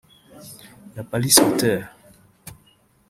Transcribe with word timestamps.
La 0.95 1.03
Palisse 1.03 1.37
Hotel 1.43 1.87